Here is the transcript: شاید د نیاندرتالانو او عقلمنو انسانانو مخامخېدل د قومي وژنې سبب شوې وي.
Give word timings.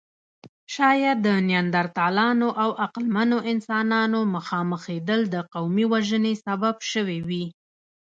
شاید 0.75 1.17
د 1.25 1.27
نیاندرتالانو 1.47 2.47
او 2.63 2.69
عقلمنو 2.83 3.37
انسانانو 3.51 4.19
مخامخېدل 4.35 5.21
د 5.33 5.35
قومي 5.53 5.85
وژنې 5.93 6.33
سبب 6.45 6.75
شوې 6.91 7.19
وي. 7.27 7.45